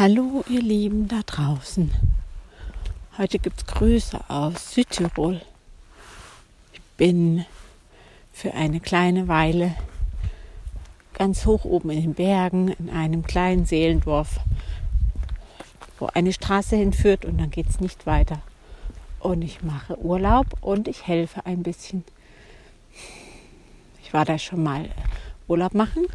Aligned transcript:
Hallo 0.00 0.42
ihr 0.48 0.62
Lieben 0.62 1.08
da 1.08 1.20
draußen. 1.26 1.90
Heute 3.18 3.38
gibt 3.38 3.58
es 3.58 3.66
Grüße 3.66 4.18
aus 4.30 4.72
Südtirol. 4.72 5.42
Ich 6.72 6.80
bin 6.96 7.44
für 8.32 8.54
eine 8.54 8.80
kleine 8.80 9.28
Weile 9.28 9.74
ganz 11.12 11.44
hoch 11.44 11.66
oben 11.66 11.90
in 11.90 12.00
den 12.00 12.14
Bergen 12.14 12.68
in 12.68 12.88
einem 12.88 13.24
kleinen 13.24 13.66
Seelendorf, 13.66 14.40
wo 15.98 16.06
eine 16.06 16.32
Straße 16.32 16.76
hinführt 16.76 17.26
und 17.26 17.36
dann 17.36 17.50
geht 17.50 17.68
es 17.68 17.78
nicht 17.78 18.06
weiter. 18.06 18.40
Und 19.18 19.42
ich 19.42 19.62
mache 19.62 19.98
Urlaub 19.98 20.46
und 20.62 20.88
ich 20.88 21.06
helfe 21.06 21.44
ein 21.44 21.62
bisschen. 21.62 22.04
Ich 24.02 24.14
war 24.14 24.24
da 24.24 24.38
schon 24.38 24.62
mal 24.62 24.88
Urlaub 25.46 25.74
machen 25.74 26.06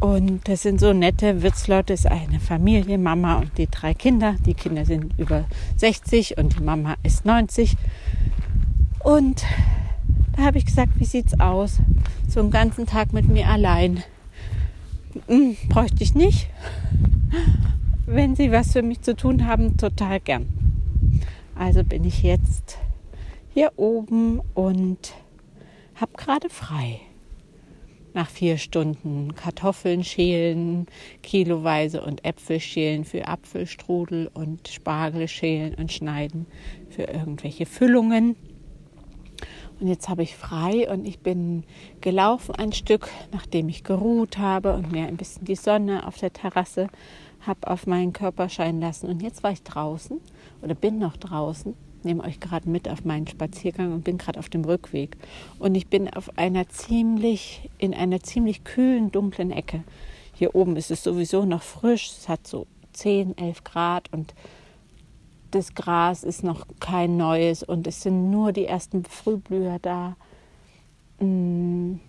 und 0.00 0.46
das 0.48 0.62
sind 0.62 0.80
so 0.80 0.92
nette 0.92 1.42
Wirtsleute, 1.42 1.92
ist 1.92 2.06
eine 2.06 2.38
Familie, 2.38 2.98
Mama 2.98 3.36
und 3.38 3.56
die 3.56 3.66
drei 3.66 3.94
Kinder. 3.94 4.36
Die 4.44 4.54
Kinder 4.54 4.84
sind 4.84 5.18
über 5.18 5.44
60 5.76 6.36
und 6.36 6.58
die 6.58 6.62
Mama 6.62 6.96
ist 7.02 7.24
90. 7.24 7.76
Und 9.02 9.44
da 10.36 10.42
habe 10.42 10.58
ich 10.58 10.66
gesagt, 10.66 10.92
wie 10.98 11.04
sieht's 11.04 11.40
aus? 11.40 11.78
So 12.28 12.40
einen 12.40 12.50
ganzen 12.50 12.86
Tag 12.86 13.12
mit 13.12 13.28
mir 13.28 13.48
allein. 13.48 14.02
Hm, 15.28 15.56
bräuchte 15.68 16.02
ich 16.02 16.14
nicht. 16.14 16.50
Wenn 18.04 18.36
Sie 18.36 18.52
was 18.52 18.72
für 18.72 18.82
mich 18.82 19.00
zu 19.00 19.16
tun 19.16 19.46
haben, 19.46 19.78
total 19.78 20.20
gern. 20.20 20.46
Also 21.54 21.82
bin 21.82 22.04
ich 22.04 22.22
jetzt 22.22 22.76
hier 23.54 23.72
oben 23.76 24.40
und 24.52 25.14
habe 25.94 26.12
gerade 26.16 26.50
frei 26.50 27.00
nach 28.16 28.30
vier 28.30 28.56
Stunden 28.56 29.34
Kartoffeln 29.34 30.02
schälen, 30.02 30.86
kiloweise 31.22 32.02
und 32.02 32.24
Äpfel 32.24 32.58
schälen 32.58 33.04
für 33.04 33.28
Apfelstrudel 33.28 34.30
und 34.32 34.66
Spargel 34.68 35.28
schälen 35.28 35.74
und 35.74 35.92
schneiden 35.92 36.46
für 36.88 37.02
irgendwelche 37.02 37.66
Füllungen. 37.66 38.34
Und 39.78 39.88
jetzt 39.88 40.08
habe 40.08 40.22
ich 40.22 40.34
frei 40.34 40.90
und 40.90 41.06
ich 41.06 41.18
bin 41.18 41.64
gelaufen 42.00 42.54
ein 42.54 42.72
Stück, 42.72 43.10
nachdem 43.32 43.68
ich 43.68 43.84
geruht 43.84 44.38
habe 44.38 44.72
und 44.72 44.90
mir 44.90 45.06
ein 45.06 45.18
bisschen 45.18 45.44
die 45.44 45.54
Sonne 45.54 46.06
auf 46.06 46.16
der 46.16 46.32
Terrasse 46.32 46.88
habe 47.46 47.70
auf 47.70 47.86
meinen 47.86 48.14
Körper 48.14 48.48
scheinen 48.48 48.80
lassen. 48.80 49.08
Und 49.08 49.22
jetzt 49.22 49.42
war 49.42 49.52
ich 49.52 49.62
draußen 49.62 50.18
oder 50.62 50.74
bin 50.74 50.98
noch 50.98 51.18
draußen 51.18 51.74
nehme 52.06 52.24
euch 52.24 52.40
gerade 52.40 52.68
mit 52.70 52.88
auf 52.88 53.04
meinen 53.04 53.26
Spaziergang 53.26 53.92
und 53.92 54.04
bin 54.04 54.16
gerade 54.16 54.38
auf 54.38 54.48
dem 54.48 54.64
Rückweg. 54.64 55.16
Und 55.58 55.74
ich 55.74 55.88
bin 55.88 56.08
auf 56.08 56.38
einer 56.38 56.68
ziemlich, 56.68 57.68
in 57.76 57.92
einer 57.92 58.20
ziemlich 58.20 58.64
kühlen, 58.64 59.12
dunklen 59.12 59.50
Ecke. 59.50 59.84
Hier 60.32 60.54
oben 60.54 60.76
ist 60.76 60.90
es 60.90 61.02
sowieso 61.02 61.44
noch 61.44 61.62
frisch. 61.62 62.10
Es 62.18 62.28
hat 62.28 62.46
so 62.46 62.66
10, 62.94 63.36
11 63.36 63.64
Grad 63.64 64.12
und 64.12 64.34
das 65.50 65.74
Gras 65.74 66.24
ist 66.24 66.42
noch 66.42 66.66
kein 66.80 67.16
neues 67.16 67.62
und 67.62 67.86
es 67.86 68.02
sind 68.02 68.30
nur 68.30 68.52
die 68.52 68.66
ersten 68.66 69.04
Frühblüher 69.04 69.78
da. 69.80 70.16
Hm, 71.18 72.00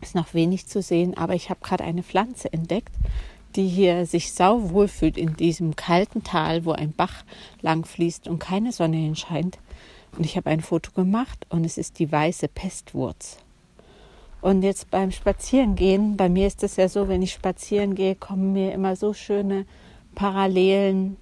ist 0.00 0.14
noch 0.14 0.34
wenig 0.34 0.66
zu 0.66 0.82
sehen, 0.82 1.16
aber 1.16 1.34
ich 1.34 1.50
habe 1.50 1.60
gerade 1.62 1.84
eine 1.84 2.02
Pflanze 2.02 2.52
entdeckt, 2.52 2.94
die 3.56 3.68
hier 3.68 4.06
sich 4.06 4.32
sau 4.32 4.70
wohl 4.70 4.88
fühlt 4.88 5.16
in 5.16 5.36
diesem 5.36 5.76
kalten 5.76 6.22
Tal, 6.22 6.64
wo 6.64 6.72
ein 6.72 6.92
Bach 6.92 7.24
lang 7.60 7.84
fließt 7.84 8.28
und 8.28 8.38
keine 8.38 8.72
Sonne 8.72 8.96
hinscheint. 8.96 9.58
Und 10.16 10.24
ich 10.24 10.36
habe 10.36 10.50
ein 10.50 10.60
Foto 10.60 10.90
gemacht 10.92 11.46
und 11.50 11.64
es 11.64 11.78
ist 11.78 11.98
die 11.98 12.10
weiße 12.10 12.48
Pestwurz. 12.48 13.38
Und 14.40 14.62
jetzt 14.62 14.90
beim 14.90 15.12
Spazierengehen, 15.12 16.16
bei 16.16 16.28
mir 16.28 16.46
ist 16.46 16.62
es 16.62 16.76
ja 16.76 16.88
so, 16.88 17.08
wenn 17.08 17.22
ich 17.22 17.32
spazieren 17.32 17.94
gehe, 17.94 18.14
kommen 18.14 18.52
mir 18.52 18.72
immer 18.72 18.96
so 18.96 19.12
schöne 19.12 19.66
Parallelen, 20.14 21.16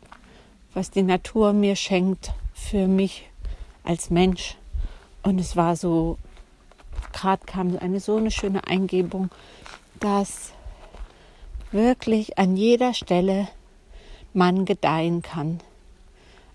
was 0.73 0.91
die 0.91 1.03
Natur 1.03 1.53
mir 1.53 1.75
schenkt 1.75 2.33
für 2.55 2.87
mich 2.87 3.29
als 3.83 4.11
Mensch. 4.11 4.57
Und 5.23 5.41
es 5.41 5.57
war 5.57 5.75
so, 5.75 6.17
gerade 7.13 7.45
kam 7.45 7.77
eine 7.79 8.01
so 8.01 8.17
eine 8.17 8.31
schöne 8.31 8.67
Eingebung, 8.67 9.31
dass 9.99 10.53
wirklich 11.73 12.39
an 12.39 12.57
jeder 12.57 12.95
Stelle 12.95 13.49
man 14.33 14.65
gedeihen 14.65 15.23
kann. 15.23 15.61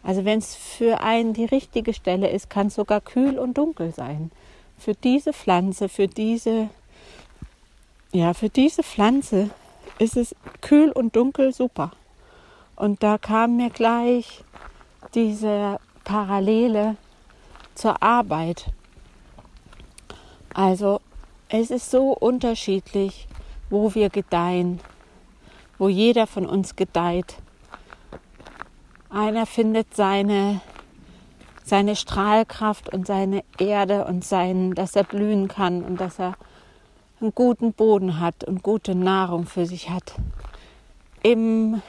Also 0.03 0.25
wenn 0.25 0.40
es 0.40 0.56
für 0.56 1.01
einen 1.01 1.34
die 1.34 1.46
richtige 1.46 1.94
Stelle 1.94 2.29
ist, 2.29 2.50
kann 2.50 2.68
es 2.68 2.75
sogar 2.75 3.00
kühl 3.00 3.40
und 3.40 3.57
dunkel 3.57 3.94
sein. 3.94 4.31
Für 4.78 4.94
diese 4.94 5.31
Pflanze, 5.31 5.88
für 5.88 6.07
diese, 6.07 6.69
ja, 8.12 8.34
für 8.34 8.50
diese 8.50 8.84
Pflanze 8.84 9.50
ist 10.00 10.18
es 10.18 10.35
kühl 10.62 10.91
und 10.91 11.16
dunkel 11.16 11.53
super. 11.53 11.91
Und 12.75 13.02
da 13.02 13.18
kam 13.18 13.56
mir 13.57 13.69
gleich 13.69 14.44
diese 15.13 15.79
Parallele 16.03 16.97
zur 17.75 18.02
Arbeit. 18.03 18.66
Also 20.53 21.00
es 21.50 21.72
ist 21.72 21.91
so 21.91 22.12
unterschiedlich, 22.12 23.28
wo 23.69 23.96
wir 23.96 24.09
gedeihen 24.09 24.79
wo 25.78 25.89
jeder 25.89 26.28
von 26.28 26.45
uns 26.45 26.75
gedeiht. 26.75 27.35
Einer 29.09 29.45
findet 29.45 29.95
seine, 29.95 30.61
seine 31.63 31.95
Strahlkraft 31.95 32.94
und 32.94 33.06
seine 33.06 33.44
Erde 33.59 34.06
und 34.06 34.23
sein, 34.23 34.73
dass 34.73 34.95
er 34.95 35.03
blühen 35.03 35.47
kann 35.47 35.84
und 35.84 36.00
dass 36.00 36.19
er 36.19 36.34
einen 37.22 37.34
guten 37.34 37.73
Boden 37.73 38.19
hat 38.19 38.44
und 38.44 38.63
gute 38.63 38.95
Nahrung 38.95 39.45
für 39.45 39.66
sich 39.66 39.89
hat. 39.89 40.16
Im 41.22 41.81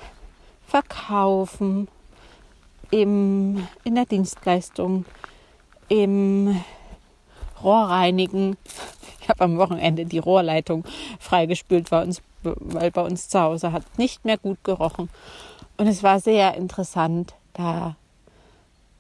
Verkaufen, 0.66 1.88
im, 2.90 3.66
in 3.84 3.94
der 3.94 4.06
Dienstleistung, 4.06 5.04
im 5.88 6.62
Rohrreinigen. 7.62 8.56
Ich 9.24 9.30
habe 9.30 9.44
am 9.44 9.56
Wochenende 9.56 10.04
die 10.04 10.18
Rohrleitung 10.18 10.84
freigespült 11.18 11.90
bei 11.90 12.02
uns 12.02 12.20
weil 12.44 12.90
bei 12.90 13.02
uns 13.02 13.28
zu 13.28 13.40
Hause 13.40 13.72
hat 13.72 13.98
nicht 13.98 14.24
mehr 14.24 14.38
gut 14.38 14.64
gerochen. 14.64 15.10
Und 15.76 15.86
es 15.86 16.02
war 16.02 16.18
sehr 16.20 16.54
interessant, 16.54 17.34
da 17.54 17.96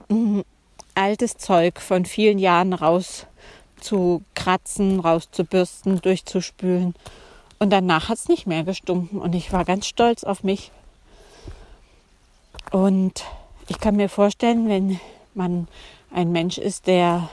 mm, 0.08 0.40
altes 0.94 1.36
Zeug 1.36 1.80
von 1.80 2.04
vielen 2.04 2.38
Jahren 2.38 2.72
rauszukratzen, 2.72 5.00
rauszubürsten, 5.00 6.00
durchzuspülen. 6.00 6.94
Und 7.58 7.70
danach 7.70 8.08
hat 8.08 8.18
es 8.18 8.28
nicht 8.28 8.46
mehr 8.46 8.62
gestunken 8.64 9.20
und 9.20 9.34
ich 9.34 9.52
war 9.52 9.64
ganz 9.64 9.86
stolz 9.86 10.24
auf 10.24 10.42
mich. 10.42 10.70
Und 12.70 13.24
ich 13.68 13.78
kann 13.78 13.96
mir 13.96 14.08
vorstellen, 14.08 14.68
wenn 14.68 14.98
man 15.34 15.68
ein 16.12 16.32
Mensch 16.32 16.58
ist, 16.58 16.86
der 16.86 17.28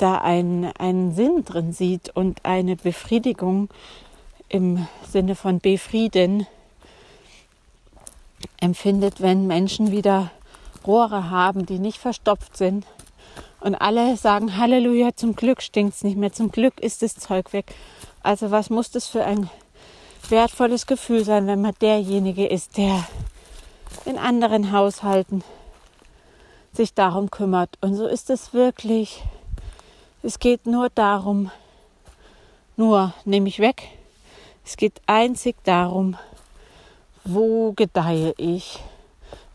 da 0.00 0.18
einen, 0.18 0.72
einen 0.78 1.14
Sinn 1.14 1.44
drin 1.44 1.72
sieht 1.72 2.10
und 2.10 2.44
eine 2.44 2.76
Befriedigung 2.76 3.68
im 4.48 4.86
Sinne 5.08 5.34
von 5.34 5.60
befrieden 5.60 6.46
empfindet, 8.60 9.20
wenn 9.20 9.46
Menschen 9.46 9.90
wieder 9.90 10.30
Rohre 10.86 11.30
haben, 11.30 11.66
die 11.66 11.78
nicht 11.78 11.98
verstopft 11.98 12.56
sind. 12.56 12.86
Und 13.60 13.74
alle 13.74 14.16
sagen, 14.16 14.56
Halleluja, 14.56 15.14
zum 15.14 15.36
Glück 15.36 15.60
stinkt 15.62 15.94
es 15.94 16.04
nicht 16.04 16.16
mehr, 16.16 16.32
zum 16.32 16.50
Glück 16.50 16.80
ist 16.80 17.02
das 17.02 17.16
Zeug 17.16 17.52
weg. 17.52 17.74
Also 18.22 18.50
was 18.50 18.70
muss 18.70 18.90
das 18.90 19.06
für 19.06 19.24
ein 19.24 19.50
wertvolles 20.28 20.86
Gefühl 20.86 21.24
sein, 21.24 21.46
wenn 21.46 21.60
man 21.60 21.74
derjenige 21.80 22.46
ist, 22.46 22.76
der 22.76 23.06
in 24.04 24.18
anderen 24.18 24.72
Haushalten 24.72 25.44
sich 26.72 26.94
darum 26.94 27.30
kümmert. 27.30 27.70
Und 27.80 27.94
so 27.94 28.06
ist 28.06 28.30
es 28.30 28.54
wirklich 28.54 29.22
es 30.22 30.38
geht 30.38 30.66
nur 30.66 30.90
darum, 30.90 31.50
nur 32.76 33.14
nehme 33.24 33.48
ich 33.48 33.58
weg. 33.58 33.88
Es 34.64 34.76
geht 34.76 35.00
einzig 35.06 35.56
darum, 35.64 36.16
wo 37.24 37.72
gedeihe 37.72 38.34
ich, 38.36 38.80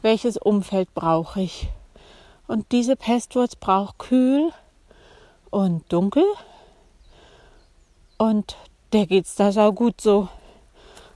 welches 0.01 0.37
Umfeld 0.37 0.93
brauche 0.93 1.41
ich. 1.41 1.69
Und 2.47 2.71
diese 2.71 2.95
Pestwurz 2.95 3.55
braucht 3.55 3.97
kühl 3.99 4.51
und 5.49 5.91
dunkel. 5.91 6.25
Und 8.17 8.55
der 8.93 9.07
geht's 9.07 9.35
da 9.35 9.51
sau 9.51 9.71
gut 9.71 10.01
so. 10.01 10.29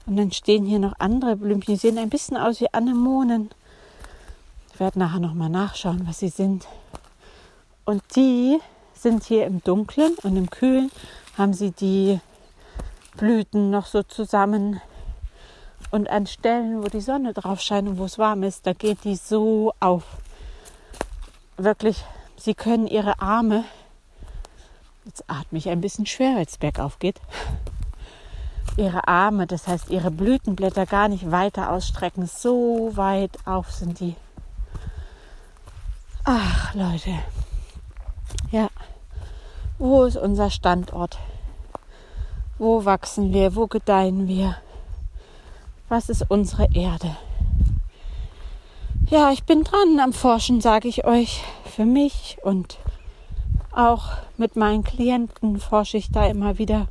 Und 0.06 0.16
dann 0.16 0.32
stehen 0.32 0.64
hier 0.64 0.78
noch 0.78 0.94
andere 0.98 1.36
Blümchen, 1.36 1.74
die 1.74 1.80
sehen 1.80 1.98
ein 1.98 2.10
bisschen 2.10 2.36
aus 2.36 2.60
wie 2.60 2.72
Anemonen. 2.72 3.50
Ich 4.72 4.80
werde 4.80 4.98
nachher 4.98 5.20
noch 5.20 5.34
mal 5.34 5.48
nachschauen, 5.48 6.06
was 6.06 6.18
sie 6.18 6.30
sind. 6.30 6.66
Und 7.84 8.02
die 8.16 8.58
sind 9.02 9.24
hier 9.24 9.46
im 9.46 9.62
Dunkeln 9.62 10.14
und 10.22 10.36
im 10.36 10.50
Kühlen 10.50 10.90
haben 11.36 11.54
sie 11.54 11.70
die 11.70 12.20
Blüten 13.16 13.70
noch 13.70 13.86
so 13.86 14.02
zusammen. 14.02 14.80
Und 15.90 16.08
an 16.08 16.26
Stellen, 16.26 16.82
wo 16.82 16.88
die 16.88 17.00
Sonne 17.00 17.32
drauf 17.32 17.60
scheint 17.60 17.88
und 17.88 17.98
wo 17.98 18.04
es 18.04 18.18
warm 18.18 18.42
ist, 18.42 18.66
da 18.66 18.72
geht 18.72 19.04
die 19.04 19.16
so 19.16 19.74
auf. 19.80 20.04
Wirklich, 21.56 22.04
sie 22.36 22.54
können 22.54 22.86
ihre 22.86 23.20
Arme, 23.20 23.64
jetzt 25.04 25.24
atme 25.26 25.58
ich 25.58 25.68
ein 25.68 25.80
bisschen 25.80 26.06
schwer, 26.06 26.36
weil 26.36 26.46
es 26.46 26.58
bergauf 26.58 26.98
geht, 26.98 27.20
ihre 28.76 29.08
Arme, 29.08 29.46
das 29.46 29.66
heißt 29.66 29.90
ihre 29.90 30.10
Blütenblätter 30.10 30.86
gar 30.86 31.08
nicht 31.08 31.30
weiter 31.30 31.72
ausstrecken. 31.72 32.26
So 32.26 32.92
weit 32.94 33.36
auf 33.44 33.72
sind 33.72 34.00
die. 34.00 34.14
Ach 36.24 36.74
Leute, 36.74 37.18
wo 39.80 40.04
ist 40.04 40.16
unser 40.16 40.50
Standort? 40.50 41.18
Wo 42.58 42.84
wachsen 42.84 43.32
wir? 43.32 43.56
Wo 43.56 43.66
gedeihen 43.66 44.28
wir? 44.28 44.56
Was 45.88 46.10
ist 46.10 46.30
unsere 46.30 46.68
Erde? 46.74 47.16
Ja, 49.08 49.32
ich 49.32 49.44
bin 49.44 49.64
dran 49.64 49.98
am 49.98 50.12
Forschen, 50.12 50.60
sage 50.60 50.86
ich 50.86 51.06
euch. 51.06 51.42
Für 51.64 51.86
mich 51.86 52.36
und 52.42 52.76
auch 53.72 54.18
mit 54.36 54.54
meinen 54.54 54.84
Klienten 54.84 55.58
forsche 55.58 55.96
ich 55.96 56.12
da 56.12 56.26
immer 56.26 56.58
wieder. 56.58 56.86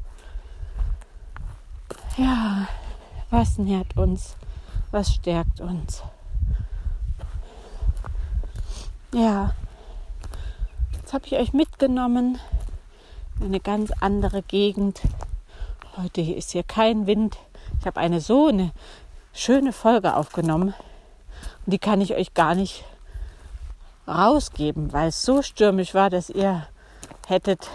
Ja, 2.18 2.68
was 3.30 3.60
nährt 3.60 3.96
uns? 3.98 4.36
Was 4.90 5.14
stärkt 5.14 5.62
uns? 5.62 6.02
Ja, 9.14 9.54
jetzt 10.94 11.14
habe 11.14 11.28
ich 11.28 11.34
euch 11.34 11.54
mitgenommen 11.54 12.40
eine 13.42 13.60
ganz 13.60 13.92
andere 14.00 14.42
Gegend. 14.42 15.02
Heute 15.98 16.22
ist 16.22 16.52
hier 16.52 16.64
kein 16.64 17.08
Wind. 17.08 17.38
Ich 17.80 17.86
habe 17.86 18.00
eine 18.00 18.20
so 18.20 18.48
eine 18.48 18.72
schöne 19.34 19.72
Folge 19.74 20.16
aufgenommen 20.16 20.74
und 21.66 21.72
die 21.72 21.80
kann 21.80 22.02
ich 22.02 22.16
euch 22.16 22.34
gar 22.34 22.56
nicht 22.56 22.84
rausgeben, 24.08 24.92
weil 24.92 25.10
es 25.10 25.24
so 25.24 25.42
stürmisch 25.42 25.94
war, 25.94 26.10
dass 26.10 26.30
ihr 26.30 26.68
hättet, 27.28 27.70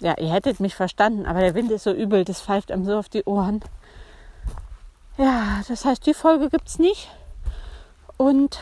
ja, 0.00 0.16
ihr 0.18 0.32
hättet 0.32 0.58
mich 0.58 0.74
verstanden, 0.74 1.26
aber 1.26 1.40
der 1.40 1.54
Wind 1.54 1.70
ist 1.70 1.84
so 1.84 1.92
übel, 1.92 2.24
das 2.24 2.40
pfeift 2.40 2.72
einem 2.72 2.84
so 2.84 2.98
auf 2.98 3.08
die 3.08 3.24
Ohren. 3.24 3.60
Ja, 5.18 5.60
das 5.68 5.84
heißt, 5.84 6.06
die 6.06 6.14
Folge 6.14 6.48
gibt 6.48 6.68
es 6.68 6.78
nicht. 6.78 7.08
Und 8.16 8.58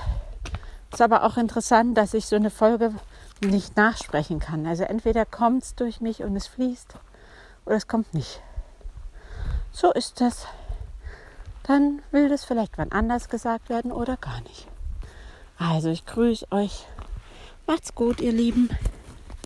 es 0.90 0.94
ist 0.94 1.02
aber 1.02 1.24
auch 1.24 1.36
interessant, 1.36 1.96
dass 1.96 2.14
ich 2.14 2.26
so 2.26 2.36
eine 2.36 2.50
Folge 2.50 2.92
nicht 3.40 3.76
nachsprechen 3.76 4.40
kann. 4.40 4.66
Also 4.66 4.84
entweder 4.84 5.24
kommt 5.24 5.62
es 5.62 5.74
durch 5.74 6.00
mich 6.00 6.22
und 6.22 6.36
es 6.36 6.46
fließt 6.46 6.94
oder 7.66 7.76
es 7.76 7.86
kommt 7.86 8.14
nicht. 8.14 8.40
So 9.72 9.92
ist 9.92 10.20
das. 10.20 10.46
Dann 11.62 12.02
will 12.10 12.28
das 12.28 12.44
vielleicht 12.44 12.78
wann 12.78 12.92
anders 12.92 13.28
gesagt 13.28 13.68
werden 13.68 13.92
oder 13.92 14.16
gar 14.16 14.40
nicht. 14.40 14.66
Also 15.58 15.90
ich 15.90 16.06
grüße 16.06 16.46
euch. 16.50 16.86
Macht's 17.66 17.94
gut, 17.94 18.20
ihr 18.20 18.32
Lieben. 18.32 18.70